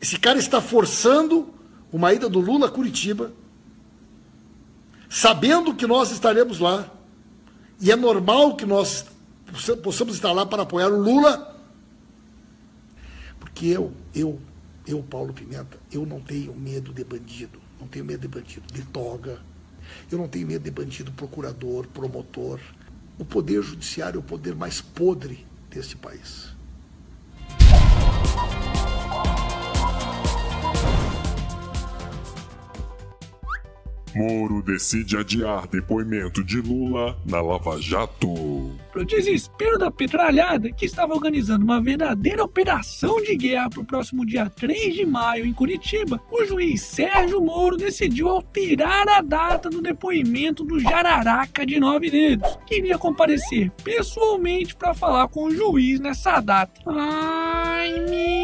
[0.00, 1.52] Esse cara está forçando
[1.92, 3.32] uma ida do Lula a Curitiba,
[5.08, 6.90] sabendo que nós estaremos lá,
[7.80, 9.06] e é normal que nós
[9.82, 11.60] possamos estar lá para apoiar o Lula,
[13.38, 14.40] porque eu, eu,
[14.86, 18.82] eu, Paulo Pimenta, eu não tenho medo de bandido, não tenho medo de bandido, de
[18.82, 19.40] toga,
[20.10, 22.60] eu não tenho medo de bandido, procurador, promotor.
[23.18, 26.54] O poder judiciário é o poder mais podre desse país.
[34.14, 38.76] Moro decide adiar depoimento de Lula na Lava Jato.
[38.92, 44.26] Pro desespero da petralhada, que estava organizando uma verdadeira operação de guerra para o próximo
[44.26, 49.80] dia 3 de maio em Curitiba, o juiz Sérgio Moro decidiu alterar a data do
[49.80, 56.00] depoimento do Jararaca de Nove Dedos, que iria comparecer pessoalmente para falar com o juiz
[56.00, 56.80] nessa data.
[56.86, 58.39] Ai, meu,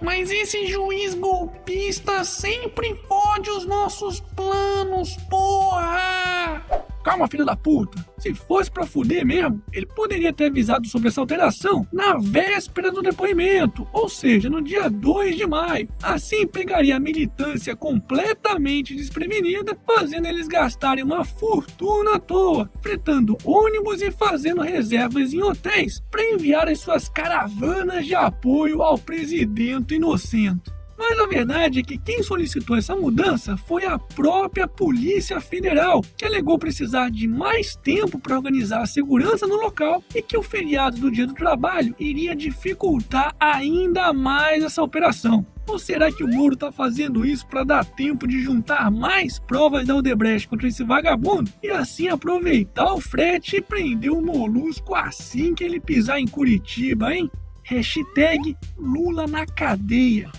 [0.00, 6.89] mas esse juiz golpista sempre fode os nossos planos anos, porra!
[7.02, 8.04] Calma, filho da puta.
[8.18, 13.00] Se fosse pra fuder mesmo, ele poderia ter avisado sobre essa alteração na véspera do
[13.00, 15.88] depoimento, ou seja, no dia 2 de maio.
[16.02, 24.02] Assim pegaria a militância completamente desprevenida, fazendo eles gastarem uma fortuna à toa, fretando ônibus
[24.02, 30.70] e fazendo reservas em hotéis para enviar as suas caravanas de apoio ao presidente inocente.
[31.00, 36.26] Mas a verdade é que quem solicitou essa mudança foi a própria Polícia Federal, que
[36.26, 40.98] alegou precisar de mais tempo para organizar a segurança no local e que o feriado
[40.98, 45.46] do Dia do Trabalho iria dificultar ainda mais essa operação.
[45.66, 49.86] Ou será que o Moro está fazendo isso para dar tempo de juntar mais provas
[49.86, 55.54] da Odebrecht contra esse vagabundo e assim aproveitar o frete e prender o molusco assim
[55.54, 57.30] que ele pisar em Curitiba, hein?
[57.62, 60.30] Hashtag Lula na cadeia.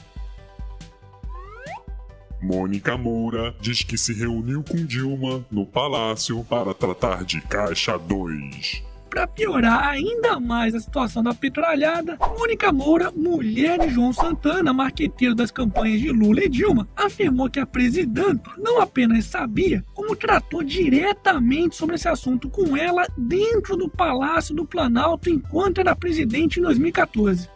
[2.41, 8.83] Mônica Moura diz que se reuniu com Dilma no palácio para tratar de Caixa 2.
[9.11, 15.35] Para piorar ainda mais a situação da petralhada, Mônica Moura, mulher de João Santana, marqueteiro
[15.35, 20.63] das campanhas de Lula e Dilma, afirmou que a presidenta não apenas sabia, como tratou
[20.63, 26.63] diretamente sobre esse assunto com ela dentro do Palácio do Planalto enquanto era presidente em
[26.63, 27.49] 2014.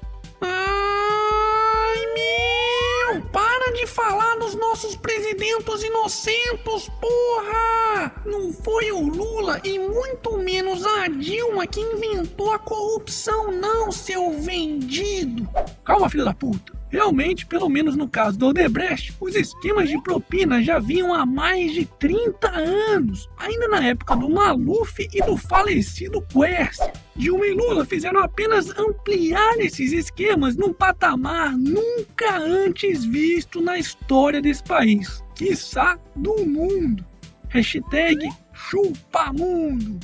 [4.76, 8.12] Nossos presidentos inocentos, porra!
[8.26, 14.38] Não foi o Lula e muito menos a Dilma que inventou a corrupção, não, seu
[14.42, 15.48] vendido!
[15.86, 16.74] Calma, filho da puta!
[16.90, 21.74] Realmente, pelo menos no caso do Odebrecht, os esquemas de propina já vinham há mais
[21.74, 26.94] de 30 anos, ainda na época do Maluf e do falecido Quercia.
[27.16, 34.42] Dilma e Lula fizeram apenas ampliar esses esquemas num patamar nunca antes visto na história
[34.42, 37.06] desse país, quiçá do mundo.
[37.50, 40.00] Hashtag chupamundo.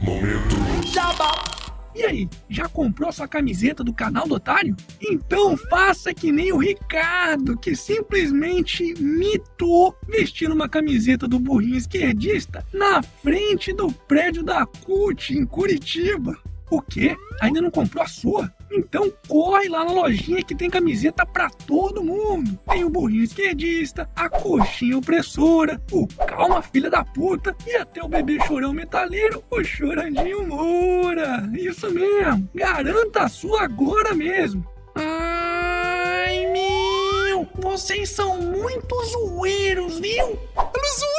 [0.00, 0.56] Momento.
[0.92, 1.53] Jabá.
[1.94, 4.74] E aí, já comprou sua camiseta do canal do Otário?
[5.00, 12.64] Então faça que nem o Ricardo, que simplesmente mitou vestindo uma camiseta do burrinho esquerdista
[12.72, 16.36] na frente do prédio da CUT em Curitiba.
[16.74, 17.16] O quê?
[17.40, 18.52] Ainda não comprou a sua?
[18.72, 22.58] Então corre lá na lojinha que tem camiseta pra todo mundo.
[22.68, 28.08] Tem o burrinho esquerdista, a coxinha opressora, o calma filha da puta e até o
[28.08, 31.48] bebê chorão metaleiro, o chorandinho Moura.
[31.54, 34.66] Isso mesmo, garanta a sua agora mesmo.
[34.96, 40.36] Ai meu, vocês são muito zoeiros, viu?
[40.56, 41.13] Alusões!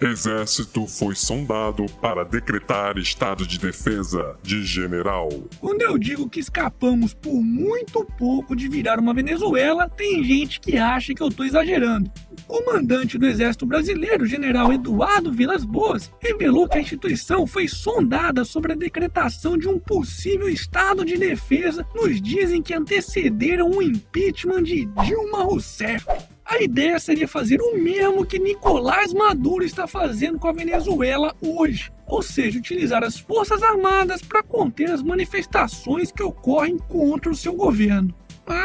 [0.00, 5.28] Exército foi sondado para decretar estado de defesa de general.
[5.60, 10.76] Quando eu digo que escapamos por muito pouco de virar uma Venezuela, tem gente que
[10.76, 12.08] acha que eu tô exagerando.
[12.46, 18.44] O comandante do Exército Brasileiro, general Eduardo Vilas Boas, revelou que a instituição foi sondada
[18.44, 23.82] sobre a decretação de um possível estado de defesa nos dias em que antecederam o
[23.82, 26.06] impeachment de Dilma Rousseff.
[26.48, 31.92] A ideia seria fazer o mesmo que Nicolás Maduro está fazendo com a Venezuela hoje,
[32.06, 37.52] ou seja, utilizar as Forças Armadas para conter as manifestações que ocorrem contra o seu
[37.52, 38.14] governo.
[38.46, 38.56] Ai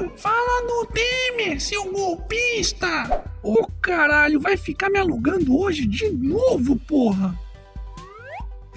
[0.00, 0.10] meu!
[0.16, 3.26] Fala do Temer, seu golpista!
[3.42, 7.38] Ô oh, caralho, vai ficar me alugando hoje de novo, porra!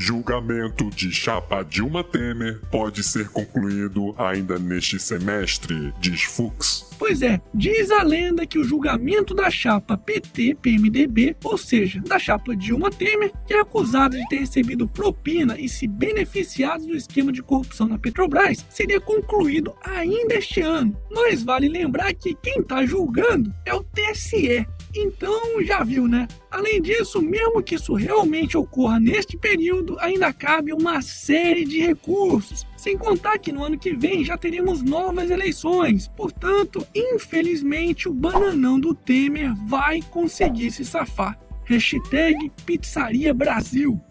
[0.03, 6.89] Julgamento de chapa Dilma Temer pode ser concluído ainda neste semestre, diz Fux.
[6.97, 12.55] Pois é, diz a lenda que o julgamento da chapa PT-PMDB, ou seja, da chapa
[12.55, 17.43] Dilma Temer, que é acusada de ter recebido propina e se beneficiado do esquema de
[17.43, 20.99] corrupção na Petrobras, seria concluído ainda este ano.
[21.11, 24.65] Mas vale lembrar que quem está julgando é o TSE,
[24.95, 26.27] então já viu, né?
[26.49, 32.65] Além disso, mesmo que isso realmente ocorra neste período, ainda cabe uma série de recursos.
[32.75, 36.07] Sem contar que no ano que vem já teremos novas eleições.
[36.09, 41.39] Portanto, infelizmente, o bananão do Temer vai conseguir se safar.
[41.63, 44.01] Hashtag Pizzaria Brasil.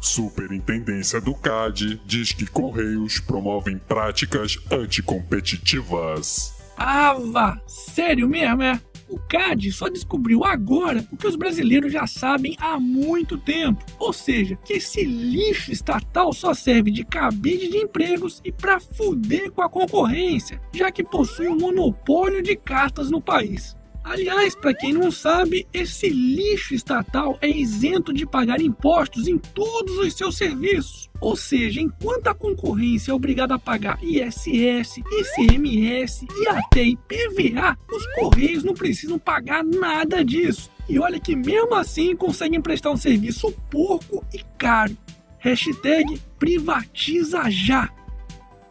[0.00, 6.53] Superintendência do CAD diz que Correios promovem práticas anticompetitivas.
[6.76, 7.60] Ava!
[7.66, 8.80] Sério mesmo, é?
[9.08, 13.84] O CAD só descobriu agora o que os brasileiros já sabem há muito tempo.
[13.98, 19.50] Ou seja, que esse lixo estatal só serve de cabide de empregos e para fuder
[19.52, 23.76] com a concorrência, já que possui um monopólio de cartas no país.
[24.04, 29.96] Aliás, para quem não sabe, esse lixo estatal é isento de pagar impostos em todos
[29.96, 31.08] os seus serviços.
[31.22, 38.06] Ou seja, enquanto a concorrência é obrigada a pagar ISS, ICMS e até IPVA, os
[38.14, 40.70] Correios não precisam pagar nada disso.
[40.86, 44.94] E olha que mesmo assim conseguem prestar um serviço porco e caro.
[45.38, 47.90] Hashtag privatiza já.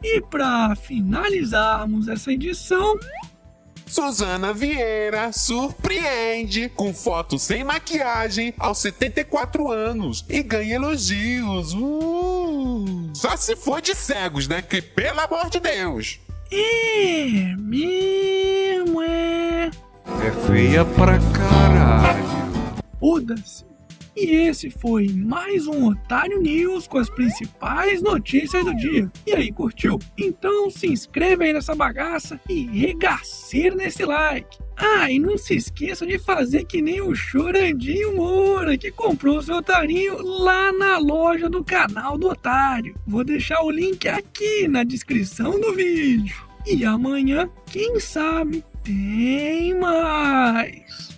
[0.03, 3.00] E para finalizarmos essa edição,
[3.85, 11.74] Suzana Vieira surpreende com foto sem maquiagem aos 74 anos e ganha elogios.
[11.74, 14.62] Uh, só se for de cegos, né?
[14.62, 16.19] Que pelo amor de Deus.
[16.51, 19.71] É mesmo, é.
[20.06, 22.24] É feia pra caralho.
[23.00, 23.73] Foda-se.
[24.15, 29.12] E esse foi mais um Otário News com as principais notícias do dia.
[29.25, 29.98] E aí, curtiu?
[30.15, 34.60] Então se inscreve aí nessa bagaça e regaceira nesse like.
[34.77, 39.56] Ah, e não se esqueça de fazer que nem o Chorandinho Moura, que comprou seu
[39.56, 42.95] otarinho lá na loja do canal do Otário.
[43.07, 46.36] Vou deixar o link aqui na descrição do vídeo.
[46.68, 51.12] E amanhã, quem sabe, tem mais.